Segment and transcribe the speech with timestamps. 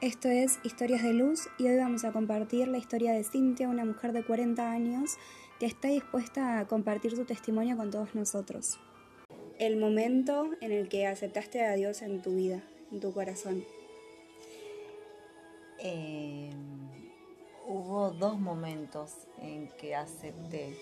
[0.00, 3.84] Esto es Historias de Luz y hoy vamos a compartir la historia de Cintia, una
[3.84, 5.18] mujer de 40 años
[5.58, 8.80] que está dispuesta a compartir su testimonio con todos nosotros.
[9.58, 13.62] El momento en el que aceptaste a Dios en tu vida, en tu corazón.
[15.80, 16.48] Eh,
[17.66, 20.78] hubo dos momentos en que acepté.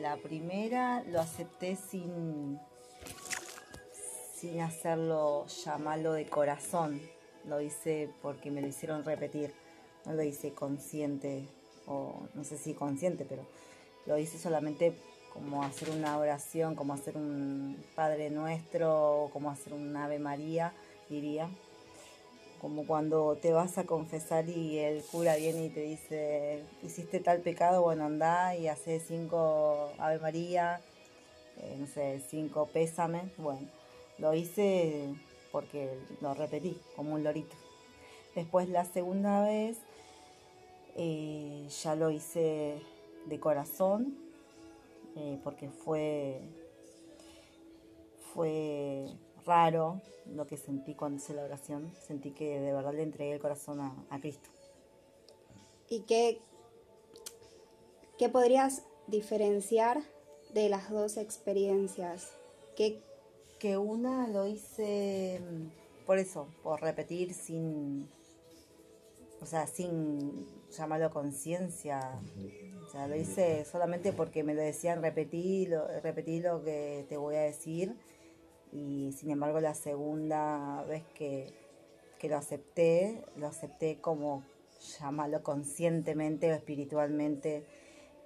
[0.00, 2.58] La primera lo acepté sin,
[4.34, 7.00] sin hacerlo llamarlo de corazón.
[7.46, 9.52] Lo hice porque me lo hicieron repetir.
[10.04, 11.48] No lo hice consciente,
[11.86, 13.44] o no sé si consciente, pero
[14.06, 14.94] lo hice solamente
[15.32, 20.72] como hacer una oración, como hacer un Padre Nuestro, como hacer un Ave María,
[21.08, 21.48] diría.
[22.60, 27.40] Como cuando te vas a confesar y el cura viene y te dice, hiciste tal
[27.40, 30.80] pecado, bueno, anda y hace cinco Ave María,
[31.58, 33.30] eh, no sé, cinco pésame.
[33.36, 33.68] Bueno,
[34.18, 35.10] lo hice
[35.56, 35.88] porque
[36.20, 37.56] lo repetí como un lorito.
[38.34, 39.78] Después la segunda vez
[40.96, 42.82] eh, ya lo hice
[43.24, 44.18] de corazón,
[45.16, 46.42] eh, porque fue,
[48.34, 49.06] fue
[49.46, 51.90] raro lo que sentí cuando hice la oración.
[52.06, 54.50] Sentí que de verdad le entregué el corazón a, Cristo.
[55.88, 56.38] ¿Y qué,
[58.18, 60.02] qué podrías diferenciar
[60.52, 62.30] de las dos experiencias?
[62.76, 63.00] ¿Qué...
[63.58, 65.40] Que una lo hice
[66.06, 68.08] por eso, por repetir sin,
[69.40, 72.20] o sea, sin llamarlo conciencia.
[72.86, 77.36] O sea, lo hice solamente porque me lo decían repetir, repetir lo que te voy
[77.36, 77.96] a decir
[78.72, 81.52] y sin embargo la segunda vez que,
[82.28, 84.44] lo acepté, lo acepté como
[84.98, 87.64] llamarlo conscientemente o espiritualmente,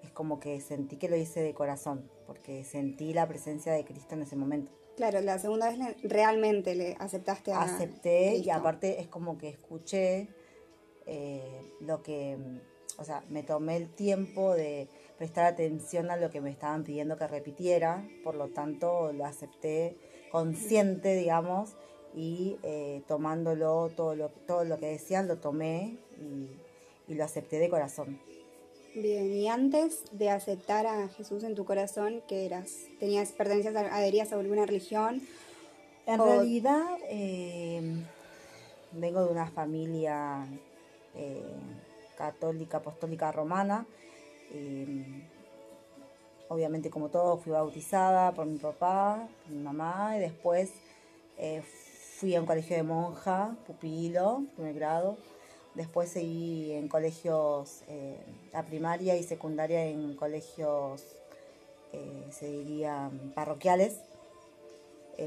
[0.02, 4.14] es como que sentí que lo hice de corazón, porque sentí la presencia de Cristo
[4.14, 4.72] en ese momento.
[5.00, 10.28] Claro, la segunda vez realmente le aceptaste a Acepté y aparte es como que escuché
[11.06, 12.36] eh, lo que,
[12.98, 17.16] o sea, me tomé el tiempo de prestar atención a lo que me estaban pidiendo
[17.16, 19.97] que repitiera, por lo tanto lo acepté
[20.30, 21.78] consciente, digamos,
[22.14, 25.96] y eh, tomándolo todo lo, todo lo que decían, lo tomé
[27.08, 28.20] y, lo acepté de corazón.
[28.94, 32.86] Bien, y antes de aceptar a Jesús en tu corazón, ¿qué eras?
[32.98, 35.22] ¿Tenías pertenencias, adherías a alguna religión?
[36.06, 37.80] En realidad, eh,
[38.92, 40.46] vengo de una familia
[41.14, 41.42] eh,
[42.16, 43.86] católica, apostólica romana
[46.50, 50.72] obviamente como todo fui bautizada por mi papá, por mi mamá y después
[51.38, 51.62] eh,
[52.18, 55.16] fui a un colegio de monja, pupilo, primer grado.
[55.80, 58.18] Después seguí en colegios, eh,
[58.52, 61.02] la primaria y secundaria en colegios,
[61.94, 64.00] eh, se dirían, parroquiales,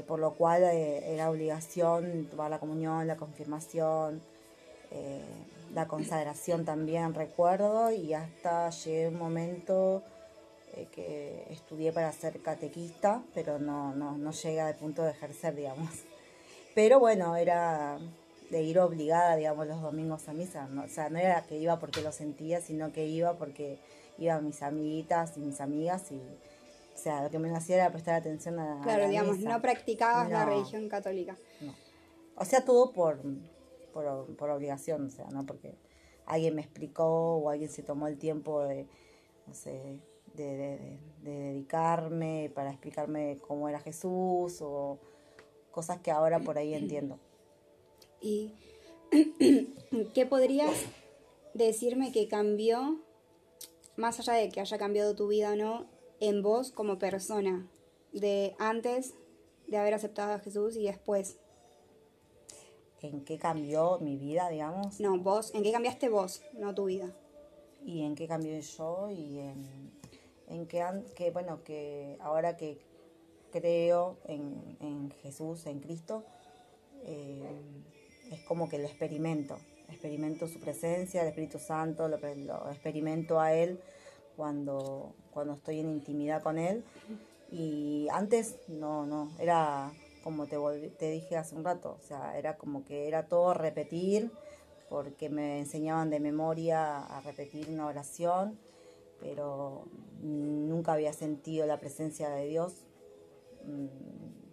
[0.06, 4.22] por lo cual era obligación tomar la comunión, la confirmación,
[5.72, 10.02] la consagración también recuerdo y hasta llegué un momento
[10.76, 15.54] eh, que estudié para ser catequista, pero no, no, no llega al punto de ejercer,
[15.54, 15.90] digamos.
[16.74, 17.98] Pero bueno, era
[18.54, 20.68] de ir obligada, digamos, los domingos a misa.
[20.68, 20.84] ¿no?
[20.84, 23.80] O sea, no era que iba porque lo sentía, sino que iba porque
[24.16, 26.20] iban mis amiguitas y mis amigas y...
[26.94, 30.44] O sea, lo que me hacía era prestar atención a, Claro, digamos, no practicabas la
[30.44, 31.36] religión católica.
[31.60, 31.74] No.
[32.36, 33.20] O sea, todo por,
[33.92, 35.74] por, por obligación, o sea, no porque
[36.24, 38.86] alguien me explicó o alguien se tomó el tiempo de,
[39.48, 39.98] no sé,
[40.34, 45.00] de, dedicarme para explicarme cómo era Jesús o
[45.72, 47.18] cosas que ahora por ahí entiendo.
[48.24, 48.52] ¿Y
[50.14, 50.74] qué podrías
[51.52, 52.98] decirme que cambió,
[53.96, 55.86] más allá de que haya cambiado tu vida o no,
[56.20, 57.68] en vos como persona,
[58.12, 59.12] de antes
[59.66, 61.36] de haber aceptado a Jesús y después?
[63.02, 65.00] ¿En qué cambió mi vida, digamos?
[65.00, 67.14] No, vos, ¿en qué cambiaste vos, no tu vida?
[67.84, 69.92] Y en qué cambió yo y en
[70.48, 72.78] en que, que bueno, que ahora que
[73.50, 76.24] creo en, Jesús, en Cristo,
[77.04, 77.60] eh,
[78.34, 79.58] es como que lo experimento,
[79.88, 82.16] experimento su presencia, el Espíritu Santo, lo,
[82.70, 83.80] experimento a Él
[84.36, 86.84] cuando, cuando estoy en intimidad con Él.
[87.50, 89.92] Y antes no, no, era
[90.22, 90.56] como te,
[90.98, 94.30] te dije hace un rato, o sea, era como que era todo repetir,
[94.88, 98.58] porque me enseñaban de memoria a repetir una oración
[99.24, 99.86] pero
[100.20, 102.74] nunca había sentido la presencia de Dios.
[103.64, 103.86] Mm,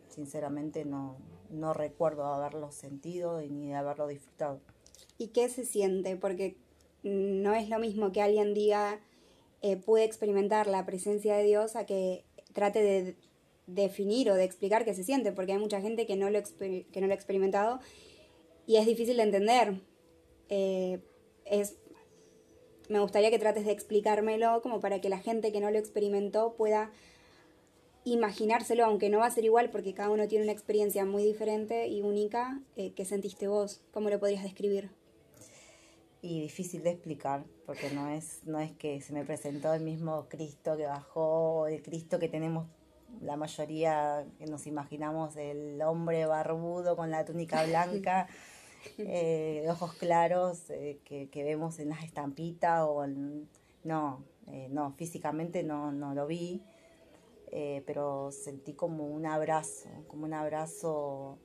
[0.10, 1.18] sinceramente no,
[1.52, 4.60] no recuerdo haberlo sentido ni de haberlo disfrutado.
[5.18, 6.18] ¿Y qué se siente?
[6.18, 6.58] Porque
[7.04, 9.00] no es lo mismo que alguien diga
[9.62, 13.16] eh, puede experimentar la presencia de Dios a que trate de
[13.68, 17.02] definir o de explicar qué se siente, porque hay mucha gente que no lo, que
[17.02, 17.80] no lo ha experimentado
[18.66, 19.82] y es difícil de entender
[20.50, 21.00] eh,
[21.46, 21.78] es,
[22.90, 26.56] me gustaría que trates de explicármelo como para que la gente que no lo experimentó
[26.56, 26.92] pueda
[28.04, 31.88] imaginárselo, aunque no va a ser igual porque cada uno tiene una experiencia muy diferente
[31.88, 33.82] y única eh, que sentiste vos.
[33.92, 34.90] ¿Cómo lo podrías describir?
[36.22, 40.28] Y difícil de explicar, porque no es, no es que se me presentó el mismo
[40.30, 42.68] Cristo que bajó, el Cristo que tenemos
[43.20, 48.28] la mayoría que nos imaginamos, el hombre barbudo con la túnica blanca,
[48.98, 53.06] eh, ojos claros eh, que, que, vemos en las estampitas o
[53.84, 56.64] no, eh, no, físicamente no, no lo vi
[57.52, 61.38] eh, pero sentí como un abrazo, como un abrazo,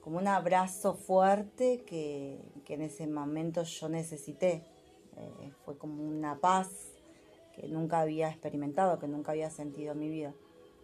[0.00, 4.62] como un abrazo fuerte que, que en ese momento yo necesité.
[5.16, 6.68] Eh, fue como una paz
[7.54, 10.34] que nunca había experimentado, que nunca había sentido en mi vida.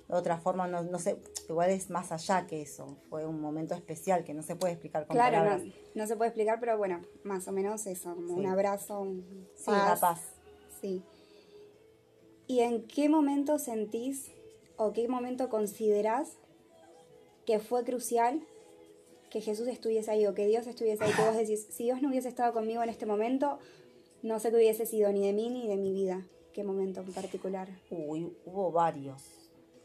[0.08, 1.18] De otra forma, no, no sé,
[1.50, 2.96] igual es más allá que eso.
[3.10, 5.62] Fue un momento especial que no se puede explicar con claro, palabras.
[5.66, 9.46] No, no se puede explicar, pero bueno, más o menos eso, como un abrazo, un
[9.54, 9.64] paz.
[9.64, 10.20] Sí, una paz.
[10.80, 11.02] Sí.
[12.46, 14.30] ¿Y en qué momento sentís
[14.78, 16.38] o qué momento considerás
[17.44, 18.40] que fue crucial
[19.30, 21.12] que Jesús estuviese ahí o que Dios estuviese ahí?
[21.12, 23.58] Que vos decís, si Dios no hubiese estado conmigo en este momento,
[24.22, 26.26] no sé qué hubiese sido ni de mí ni de mi vida.
[26.54, 27.68] ¿Qué momento en particular?
[27.90, 29.22] Uy, hubo varios.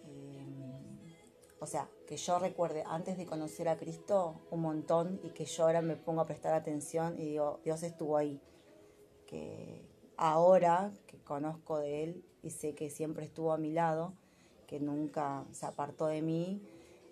[0.06, 0.44] Eh,
[1.60, 5.64] o sea, que yo recuerde antes de conocer a Cristo un montón y que yo
[5.64, 8.40] ahora me pongo a prestar atención y digo, Dios estuvo ahí.
[9.28, 9.86] Que
[10.18, 14.16] ahora que conozco de Él y sé que siempre estuvo a mi lado,
[14.74, 16.60] que nunca se apartó de mí,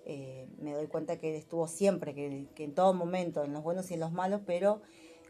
[0.07, 3.93] eh, me doy cuenta que estuvo siempre, que, en todo momento, en los buenos y
[3.93, 4.81] en los malos, pero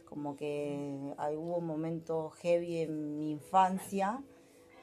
[0.08, 4.24] como que hubo un momento heavy en mi infancia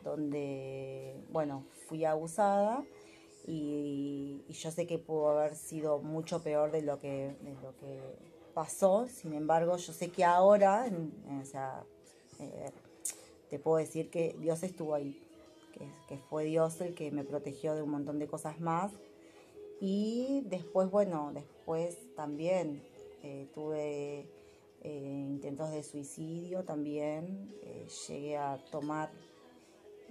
[0.04, 2.84] donde, bueno, fui abusada
[3.46, 7.98] y, yo sé que pudo haber sido mucho peor de lo que, lo que
[8.52, 10.86] pasó, sin embargo, yo sé que ahora,
[11.40, 11.82] o sea,
[12.40, 12.72] eh,
[13.48, 15.18] te puedo decir que Dios estuvo ahí
[16.08, 18.92] que, fue Dios el que me protegió de un montón de cosas más.
[19.80, 22.82] Y después, bueno, después también
[23.22, 24.28] eh, tuve
[24.82, 29.10] eh, intentos de suicidio también, eh, llegué a tomar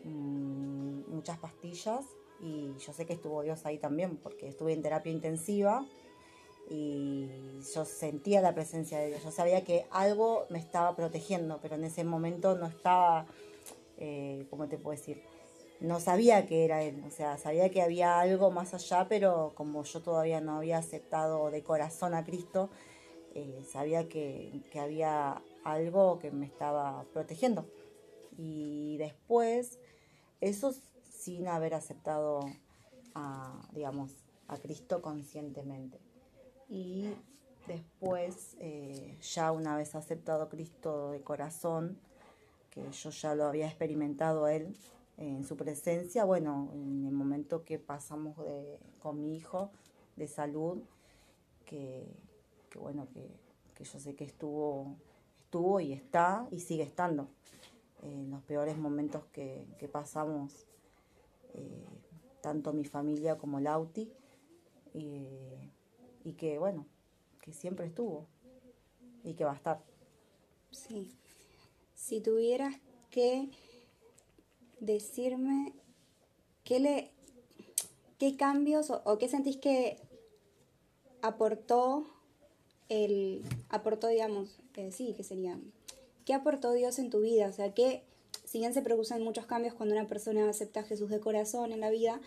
[0.03, 2.05] mm, muchas pastillas
[2.39, 5.85] y yo sé que estuvo Dios ahí también porque estuve en terapia intensiva
[6.69, 7.29] y
[7.73, 11.85] yo sentía la presencia de Dios, yo sabía que algo me estaba protegiendo, pero en
[11.85, 13.25] ese momento no estaba,
[14.49, 15.23] ¿cómo te puedo decir?
[15.79, 19.83] No sabía que era él, o sea, sabía que había algo más allá, pero como
[19.83, 22.69] yo todavía no había aceptado de corazón a Cristo,
[23.35, 27.67] eh, sabía que, había algo que me estaba protegiendo.
[28.37, 29.79] Y después,
[30.41, 30.73] eso
[31.09, 32.39] sin haber aceptado
[33.13, 34.11] a, digamos,
[34.47, 35.99] a Cristo conscientemente.
[36.69, 37.13] Y
[37.67, 41.99] después, eh, ya una vez aceptado a Cristo de corazón,
[42.71, 44.75] que yo ya lo había experimentado a Él,
[45.17, 48.37] en su presencia, bueno, en el momento que pasamos
[48.99, 49.71] con mi hijo
[50.15, 50.79] de salud,
[51.65, 52.07] que,
[52.79, 53.27] bueno, que,
[53.83, 54.95] yo sé que estuvo,
[55.39, 57.29] estuvo y está y sigue estando
[58.01, 60.67] en los peores momentos que, pasamos,
[61.53, 61.85] eh,
[62.41, 64.11] tanto mi familia como Lauti,
[64.93, 66.85] y que bueno,
[67.41, 68.27] que siempre estuvo
[69.23, 69.81] y que va a estar.
[70.71, 71.11] Sí.
[71.95, 72.75] Si tuvieras
[73.09, 73.49] que
[74.79, 75.73] decirme
[76.63, 77.11] qué le
[78.17, 79.99] qué cambios o, qué sentís que
[81.21, 82.05] aportó
[82.89, 85.57] el aportó digamos eh, sí que sería
[86.25, 88.03] qué aportó Dios en tu vida o sea que
[88.45, 91.81] si bien se producen muchos cambios cuando una persona acepta a Jesús de corazón en
[91.81, 92.19] la vida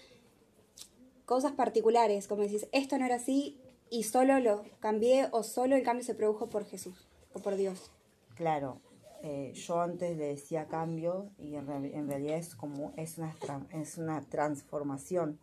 [1.25, 3.59] cosas particulares como decís esto no era así
[3.91, 7.91] y solo lo cambié o solo el cambio se produjo por Jesús o por Dios.
[8.37, 8.81] Claro
[9.23, 13.35] eh, yo antes le decía cambio y en, realidad es como es una,
[13.73, 15.39] es una transformación.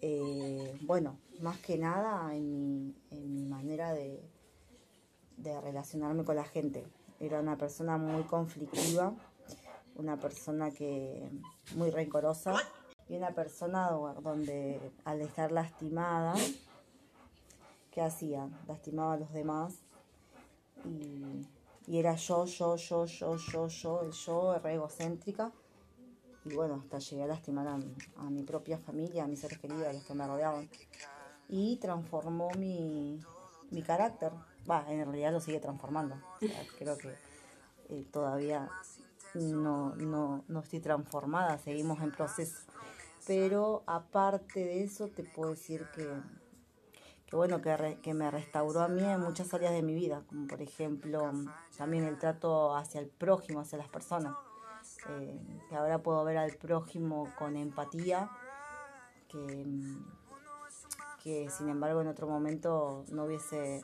[0.00, 4.22] Eh, bueno, más que nada en mi, en mi manera de,
[5.36, 6.86] de relacionarme con la gente.
[7.20, 9.14] Era una persona muy conflictiva,
[9.96, 11.30] una persona que
[11.76, 12.54] muy rencorosa
[13.08, 16.34] y una persona donde al estar lastimada,
[17.90, 18.48] ¿qué hacía?
[18.66, 19.74] Lastimaba a los demás
[20.84, 21.46] y
[21.86, 25.52] y era yo, yo, yo, yo, yo, yo, el yo, re egocéntrica.
[26.44, 29.92] Y bueno, hasta llegué a lastimar a, mi propia familia, a mis seres queridos, a
[29.92, 30.68] los que me rodeaban.
[31.48, 33.20] Y transformó mi,
[33.86, 34.32] carácter.
[34.70, 36.16] Va, en realidad lo sigue transformando.
[36.78, 37.14] creo que
[37.90, 38.68] eh, todavía
[39.34, 42.56] no, no, no estoy transformada, seguimos en proceso.
[43.26, 46.08] Pero aparte de eso, te puedo decir que,
[47.34, 50.62] bueno, que, que me restauró a mí en muchas áreas de mi vida, como por
[50.62, 51.32] ejemplo
[51.76, 54.34] también el trato hacia el prójimo, hacia las personas.
[55.08, 58.30] Eh, que ahora puedo ver al prójimo con empatía,
[59.28, 59.66] que,
[61.22, 63.82] que sin embargo en otro momento no hubiese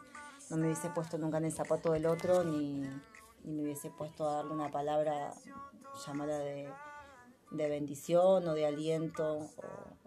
[0.51, 2.81] no me hubiese puesto nunca en el zapato del otro ni,
[3.45, 5.33] me hubiese puesto a darle una palabra
[6.07, 6.69] llamada de,
[7.51, 9.49] bendición o de aliento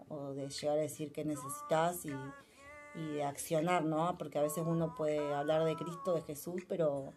[0.08, 2.12] o, de llegar a decir que necesitas y,
[2.94, 4.16] de accionar, ¿no?
[4.18, 7.12] Porque a veces uno puede hablar de Cristo, de Jesús, pero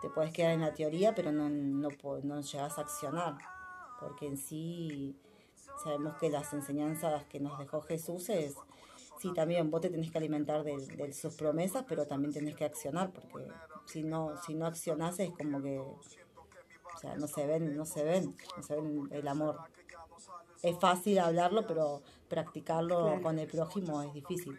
[0.00, 1.88] te puedes quedar en la teoría, pero no, no,
[2.22, 3.36] no llegas a accionar,
[4.00, 5.16] porque en sí
[5.82, 8.56] sabemos que las enseñanzas que nos dejó Jesús es
[9.18, 13.10] sí, también vos te tenés que alimentar de, sus promesas, pero también tenés que accionar,
[13.12, 13.48] porque
[13.86, 15.98] si no, si no accionás es como que, o
[17.00, 19.58] sea, no se ven, no se ven, no se ven el amor.
[20.62, 24.58] Es fácil hablarlo, pero practicarlo con el prójimo es difícil.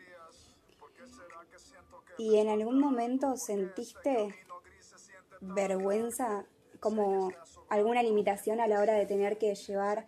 [2.17, 4.33] ¿Y en algún momento sentiste
[5.39, 6.45] vergüenza,
[6.79, 7.31] como
[7.69, 10.05] alguna limitación a la hora de tener que llevar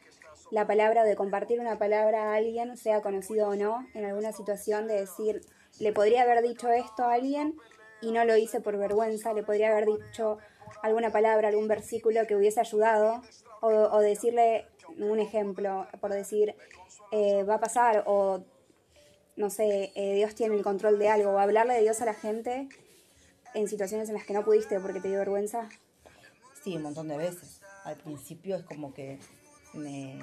[0.51, 4.31] la palabra o de compartir una palabra a alguien, sea conocido o no, en alguna
[4.31, 5.41] situación de decir,
[5.79, 7.55] le podría haber dicho esto a alguien
[8.01, 10.39] y no lo hice por vergüenza, le podría haber dicho
[10.81, 13.21] alguna palabra, algún versículo que hubiese ayudado,
[13.61, 16.55] o, decirle un ejemplo, por decir,
[17.11, 18.41] eh, va a pasar, o
[19.39, 22.13] no sé, eh, Dios tiene el control de algo, o hablarle de Dios a la
[22.13, 22.67] gente
[23.53, 25.69] en situaciones en las que no pudiste porque te dio vergüenza.
[26.61, 27.61] Sí, un montón de veces.
[27.85, 29.17] Al principio es como que
[29.73, 30.19] me,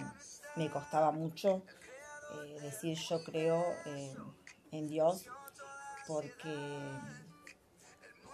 [0.70, 1.62] costaba mucho
[2.34, 4.14] eh, decir yo creo eh,
[4.72, 5.24] en Dios
[6.06, 6.54] porque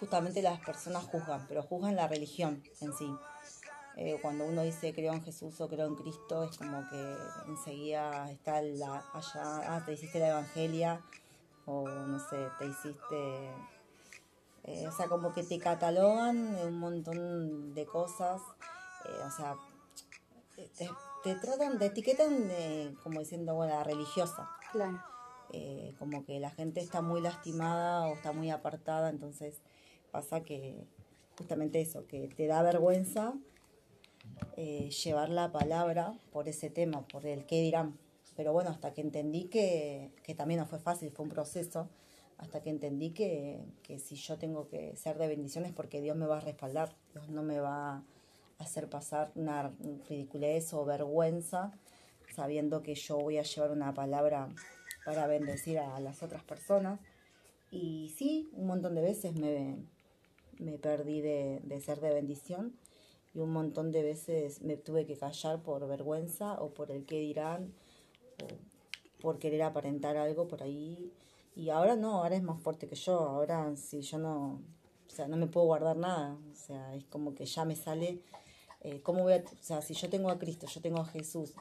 [0.01, 3.09] justamente las personas juzgan, pero juzgan la religión en sí.
[3.97, 8.31] Eh, cuando uno dice creo en Jesús o creo en Cristo, es como que enseguida
[8.31, 11.03] está la, allá, ah, te hiciste la Evangelia,
[11.67, 13.53] o no sé, te hiciste.
[14.89, 18.41] o sea, como que te catalogan un montón de cosas.
[19.25, 19.57] o sea,
[21.23, 24.49] te, tratan, te etiquetan de, como diciendo, bueno, religiosa.
[24.73, 25.03] Claro.
[25.53, 29.61] Eh, como que la gente está muy lastimada o está muy apartada, entonces
[30.11, 30.87] pasa que
[31.37, 33.35] justamente eso, que te da vergüenza
[34.57, 37.99] eh, llevar la palabra por ese tema, por el qué dirán.
[38.37, 41.89] Pero bueno, hasta que entendí que, que también no fue fácil, fue un proceso,
[42.39, 46.27] hasta que entendí que, que si yo tengo que ser de bendiciones porque Dios me
[46.27, 48.03] va a respaldar, Dios no me va
[48.63, 49.73] hacer pasar una
[50.09, 51.73] ridiculez o vergüenza
[52.35, 54.49] sabiendo que yo voy a llevar una palabra
[55.05, 56.99] para bendecir a las otras personas.
[57.71, 59.77] Y sí, un montón de veces me,
[60.59, 62.75] me perdí de, ser de bendición
[63.35, 67.21] y un montón de veces me tuve que callar por vergüenza o por el qué
[67.21, 67.73] dirán
[68.43, 68.47] o
[69.21, 71.13] por querer aparentar algo por ahí.
[71.55, 73.19] Y ahora no, ahora es más fuerte que yo.
[73.19, 74.61] Ahora si yo no,
[75.07, 76.37] o sea, no me puedo guardar nada.
[76.51, 78.21] O sea, es como que ya me sale
[78.85, 81.53] eh, ¿cómo voy a, o sea, si yo tengo a Cristo, yo tengo a Jesús,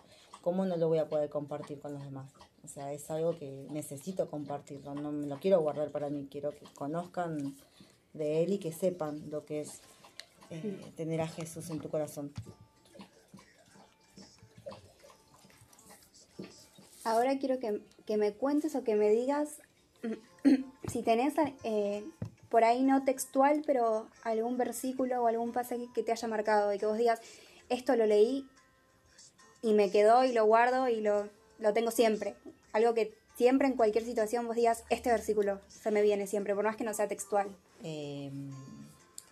[0.41, 2.31] ¿cómo no lo voy a poder compartir con los demás?
[2.63, 6.49] O sea, es algo que necesito compartirlo, no me lo quiero guardar para mí, quiero
[6.49, 7.55] que conozcan
[8.13, 9.81] de Él y que sepan lo que es
[10.51, 12.31] eh, tener a Jesús en tu corazón.
[17.03, 17.81] Ahora quiero que,
[18.17, 19.61] me cuentes o que me digas
[20.91, 22.03] si tenés eh,
[22.49, 26.77] por ahí no textual, pero algún versículo o algún pasaje que te haya marcado y
[26.77, 27.21] que vos digas,
[27.69, 28.45] esto lo leí
[29.61, 31.29] y me quedó y lo guardo y lo,
[31.59, 32.35] lo tengo siempre.
[32.73, 36.65] Algo que siempre en cualquier situación vos digas, este versículo se me viene siempre, por
[36.65, 37.47] más que no sea textual.
[37.83, 38.51] Em,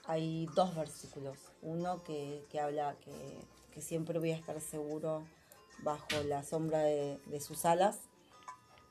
[0.10, 1.38] hay dos versículos.
[1.62, 5.24] Uno que, habla que, que, siempre voy a estar seguro
[5.84, 8.00] bajo la sombra de, sus alas.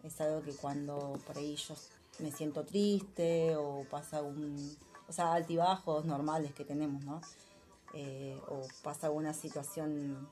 [0.05, 1.75] Es algo que cuando por ahí yo
[2.21, 4.77] me siento triste o pasa un,
[5.09, 7.21] o sea, altibajos normales que tenemos, ¿no?
[7.95, 10.29] Eh, o pasa alguna situación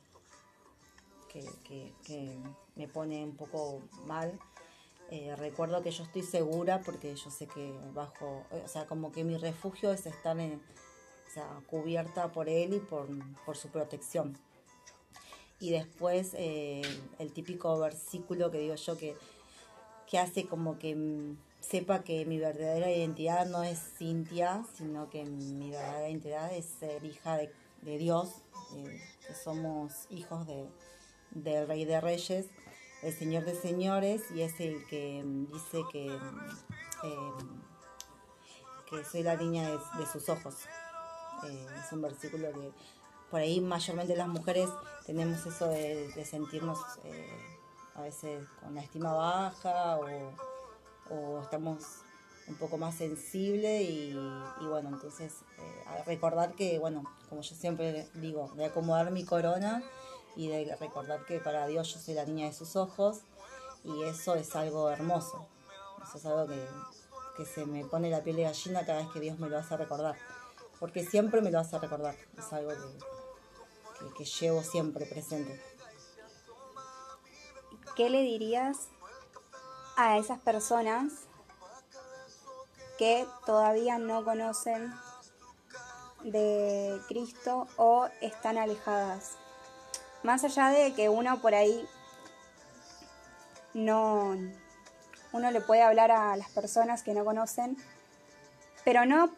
[1.28, 2.33] que,
[2.76, 4.38] me pone un poco mal.
[5.10, 9.22] Eh, recuerdo que yo estoy segura porque yo sé que bajo, o sea, como que
[9.22, 10.36] mi refugio es estar
[11.66, 13.08] cubierta por él y por,
[13.56, 14.36] su protección.
[15.60, 16.82] Y después eh,
[17.18, 19.16] el típico versículo que digo yo que,
[20.06, 25.70] que hace como que sepa que mi verdadera identidad no es Cintia, sino que mi
[25.70, 28.42] verdadera identidad es ser hija de, Dios,
[28.76, 30.66] eh, que somos hijos de,
[31.30, 32.46] del Rey de Reyes,
[33.03, 35.23] el Señor de Señores, y es el que
[35.53, 37.33] dice que, eh,
[38.88, 40.57] que soy la niña de, sus ojos.
[41.49, 42.73] Eh, es un versículo que
[43.31, 44.69] por ahí mayormente las mujeres
[45.05, 46.79] tenemos eso de, sentirnos
[47.95, 50.07] a veces con la estima baja o
[51.11, 52.03] o estamos
[52.49, 54.15] un poco más sensible y,
[54.69, 59.83] bueno, entonces eh, recordar que, bueno, como yo siempre digo, de acomodar mi corona
[60.37, 63.21] y de recordar que para Dios yo soy la niña de sus ojos
[63.85, 65.47] y eso es algo hermoso,
[66.02, 69.38] eso es algo que, se me pone la piel de gallina cada vez que Dios
[69.38, 70.16] me lo hace recordar,
[70.81, 72.73] porque siempre me lo hace recordar, es algo
[74.16, 75.61] que llevo siempre presente.
[77.95, 78.88] ¿Qué le dirías
[79.97, 81.12] a esas personas
[82.99, 84.93] que todavía no conocen
[86.23, 89.37] de Cristo o están alejadas.
[90.26, 91.87] Más allá de que uno por ahí
[93.75, 94.35] no,
[95.33, 97.76] uno le puede hablar a las personas que no conocen,
[98.85, 99.30] pero no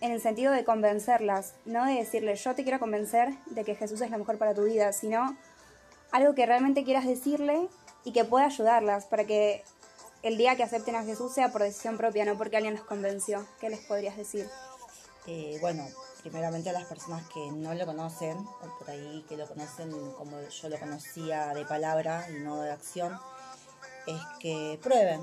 [0.00, 4.00] en el sentido de convencerlas, no de decirle yo te quiero convencer de que Jesús
[4.00, 5.36] es lo mejor para tu vida, sino
[6.10, 7.68] algo que realmente quieras decirle
[8.02, 9.62] y que pueda ayudarlas para que
[10.22, 13.46] el día que acepten a Jesús sea por decisión propia, no porque alguien los convenció.
[13.60, 14.48] ¿Qué les podrías decir?
[15.26, 15.86] Eh, bueno,
[16.22, 20.40] primeramente a las personas que no lo conocen, o por ahí que lo conocen como
[20.40, 23.18] yo lo conocía de palabra y no de acción,
[24.06, 25.20] es que prueben,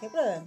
[0.00, 0.46] que prueben,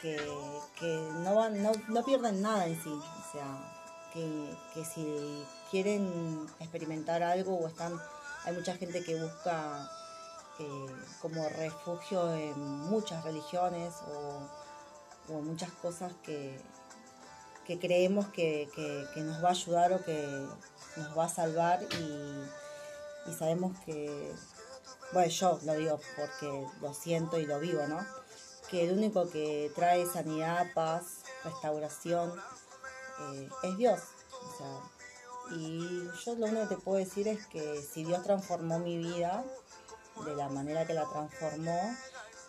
[0.00, 6.46] que, no, van, no, no, pierden nada en sí, o sea, que, que si quieren
[6.60, 8.00] experimentar algo o están,
[8.44, 9.90] hay mucha gente que busca
[10.58, 10.86] eh,
[11.20, 14.40] como refugio en muchas religiones o,
[15.28, 16.58] en muchas cosas que,
[17.66, 18.68] que creemos que,
[19.16, 20.46] nos va a ayudar o que
[20.96, 24.32] nos va a salvar y, sabemos que,
[25.12, 28.06] bueno, yo lo digo porque lo siento y lo vivo, ¿no?
[28.70, 32.32] Que el único que trae sanidad, paz, restauración
[33.32, 34.00] eh, es Dios.
[35.50, 39.44] y yo lo único que te puedo decir es que si Dios transformó mi vida,
[40.24, 41.94] de la manera que la transformó,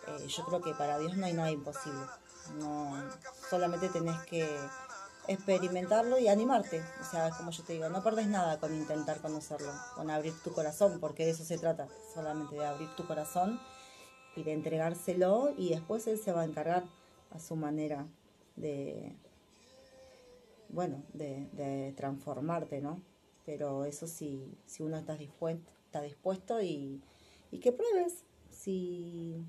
[0.06, 2.06] eh, yo creo que para Dios no hay nada imposible.
[2.58, 2.94] No,
[3.50, 4.48] solamente tenés que
[5.28, 6.82] experimentarlo y animarte.
[7.00, 10.52] O sea, como yo te digo, no perdés nada con intentar conocerlo, con abrir tu
[10.52, 13.60] corazón, porque de eso se trata, solamente de abrir tu corazón
[14.34, 16.84] y de entregárselo y después Él se va a encargar
[17.30, 18.06] a su manera
[18.56, 19.14] de,
[20.70, 23.00] bueno, de, transformarte, ¿no?
[23.44, 25.70] Pero eso sí, si uno está dispuesto,
[26.02, 27.02] dispuesto y,
[27.50, 29.44] y que pruebes si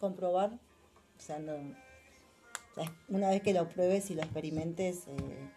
[0.00, 1.38] comprobar, o sea,
[3.08, 5.50] una vez que lo pruebes y lo experimentes, eh,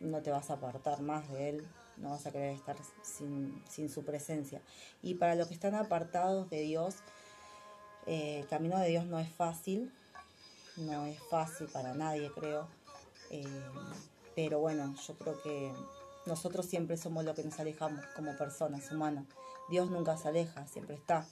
[0.00, 4.04] no te vas a apartar más de él, no vas a querer estar sin, su
[4.04, 4.60] presencia.
[5.02, 6.96] Y para los que están apartados de Dios,
[8.06, 9.92] eh, el camino de Dios no es fácil,
[10.76, 12.68] no es fácil para nadie, creo.
[13.30, 13.44] Eh,
[14.34, 15.72] pero bueno, yo creo que
[16.26, 19.26] nosotros siempre somos lo que nos alejamos como personas humanas.
[19.70, 21.26] Dios nunca se aleja, siempre está.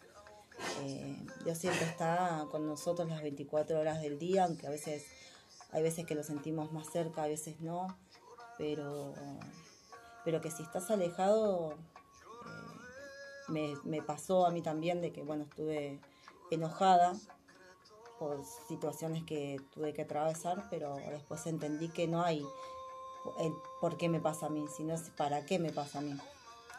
[0.83, 5.05] Eh, Dios siempre está con nosotros las 24 horas del día, aunque a veces
[5.73, 7.87] hay veces que lo sentimos más cerca, a veces no,
[8.59, 9.15] pero,
[10.25, 11.77] pero que si estás alejado,
[13.55, 16.01] eh, me, pasó a mí también de que, bueno, estuve
[16.51, 17.15] enojada
[18.19, 22.45] por situaciones que tuve que atravesar, pero después entendí que no hay
[23.39, 26.17] el por qué me pasa a mí, sino para qué me pasa a mí.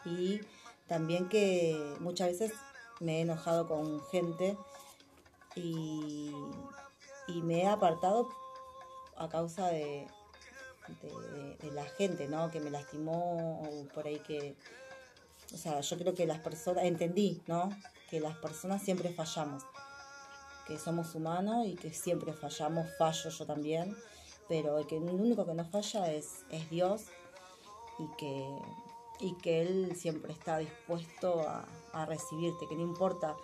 [0.04, 0.40] Y
[0.86, 2.52] también que muchas veces
[3.02, 4.56] me he enojado con gente
[5.54, 6.32] y,
[7.42, 8.28] me he apartado
[9.16, 10.06] a causa de,
[11.60, 12.50] de, la gente, ¿no?
[12.50, 14.56] Que me lastimó o por ahí que...
[15.52, 17.70] O sea, yo creo que las personas, entendí, ¿no?
[18.08, 19.64] Que las personas siempre fallamos,
[20.66, 23.96] que somos humanos y que siempre fallamos, fallo yo también,
[24.48, 27.06] pero el, que, el único que no falla es, es Dios
[27.98, 28.46] y que
[29.22, 31.64] y que Él siempre está dispuesto a,
[32.06, 33.36] recibirte, que no importa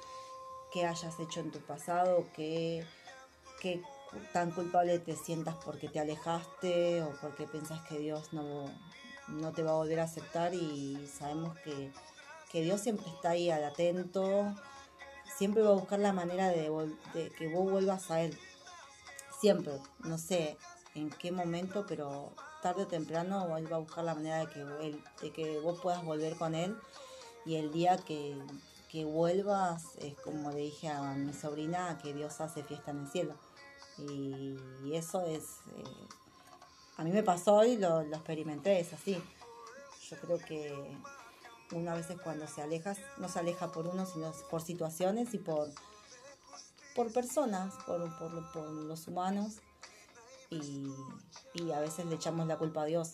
[0.73, 2.85] qué hayas hecho en tu pasado, qué,
[3.61, 3.83] qué
[4.33, 8.65] tan culpable te sientas porque te alejaste o porque pensás que Dios no,
[9.29, 11.93] no te va a volver a aceptar y sabemos que,
[12.53, 14.55] Dios siempre está ahí al atento,
[15.37, 16.71] siempre va a buscar la manera de,
[17.15, 18.37] de, que vos vuelvas a Él.
[19.39, 20.57] Siempre, no sé
[20.95, 22.33] en qué momento, pero
[22.63, 25.79] tarde o temprano él va a buscar la manera de que, él, de que vos
[25.81, 26.77] puedas volver con él
[27.49, 28.37] y el día que,
[29.07, 33.35] vuelvas es como le dije a mi sobrina que Dios hace fiesta en el cielo.
[33.97, 34.57] Y,
[34.93, 35.45] eso es
[35.77, 35.85] eh,
[36.99, 39.23] a mí me pasó y lo, experimenté es así.
[40.11, 40.99] Yo creo que
[41.73, 45.39] uno a veces cuando se aleja no se aleja por uno sino por situaciones y
[45.39, 45.69] por
[46.95, 49.61] por personas por, por, por los humanos.
[50.51, 50.93] Y,
[51.73, 53.13] a veces le echamos la culpa a Dios.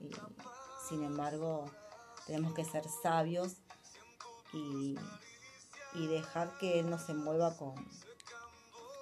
[0.00, 0.10] Y,
[0.88, 1.70] sin embargo,
[2.26, 3.61] tenemos que ser sabios
[4.52, 4.96] y,
[6.06, 7.74] dejar que Él nos envuelva con,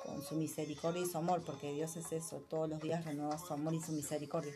[0.05, 3.53] con su misericordia y su amor, porque Dios es eso, todos los días renueva su
[3.53, 4.53] amor y su misericordia.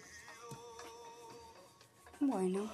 [2.21, 2.71] Bueno,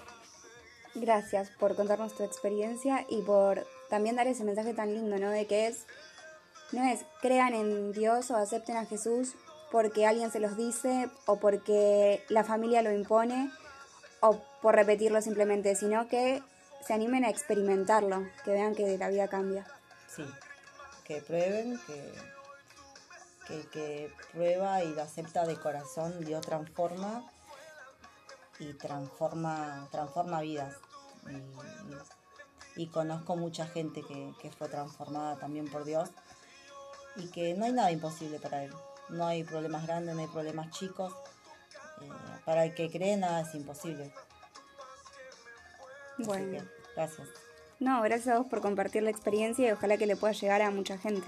[0.95, 5.31] gracias por contarnos tu experiencia y por también dar ese mensaje tan lindo, ¿no?
[5.31, 5.87] De que es,
[6.73, 9.35] no es crean en Dios o acepten a Jesús
[9.71, 13.51] porque alguien se los dice o porque la familia lo impone
[14.21, 16.43] o por repetirlo simplemente, sino que
[16.87, 19.67] se animen a experimentarlo, que vean que la vida cambia.
[20.09, 20.25] Sí,
[21.05, 22.13] que prueben, que,
[23.47, 27.25] que, que prueba y lo acepta de corazón, Dios transforma
[28.59, 30.77] y transforma, transforma vidas.
[32.77, 36.09] Y, conozco mucha gente que, que, fue transformada también por Dios
[37.17, 38.73] y que no hay nada imposible para Él.
[39.09, 41.13] No hay problemas grandes, no hay problemas chicos.
[42.01, 42.09] Eh,
[42.45, 44.13] para el que cree nada es imposible.
[46.27, 46.63] Bueno.
[46.97, 47.29] gracias.
[47.79, 50.71] No, gracias a vos por compartir la experiencia y ojalá que le pueda llegar a
[50.71, 51.27] mucha gente.